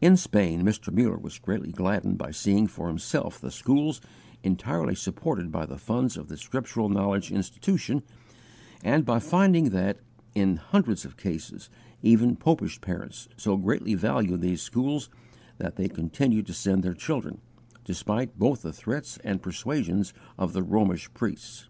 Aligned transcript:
In 0.00 0.16
Spain 0.16 0.64
Mr. 0.64 0.92
Muller 0.92 1.16
was 1.16 1.38
greatly 1.38 1.70
gladdened 1.70 2.18
by 2.18 2.32
seeing 2.32 2.66
for 2.66 2.88
himself 2.88 3.40
the 3.40 3.52
schools, 3.52 4.00
entirely 4.42 4.96
supported 4.96 5.52
by 5.52 5.66
the 5.66 5.78
funds 5.78 6.16
of 6.16 6.26
the 6.26 6.36
Scriptural 6.36 6.88
Knowledge 6.88 7.30
Institution, 7.30 8.02
and 8.82 9.04
by 9.04 9.20
finding 9.20 9.70
that, 9.70 10.00
in 10.34 10.56
hundreds 10.56 11.04
of 11.04 11.16
cases, 11.16 11.70
even 12.02 12.34
popish 12.34 12.80
parents 12.80 13.28
so 13.36 13.56
greatly 13.56 13.94
valued 13.94 14.40
these 14.40 14.62
schools 14.62 15.08
that 15.58 15.76
they 15.76 15.88
continued 15.88 16.48
to 16.48 16.54
send 16.54 16.82
their 16.82 16.92
children, 16.92 17.38
despite 17.84 18.36
both 18.40 18.62
the 18.62 18.72
threats 18.72 19.16
and 19.22 19.42
persuasions 19.42 20.12
of 20.36 20.54
the 20.54 20.64
Romish 20.64 21.08
priests. 21.14 21.68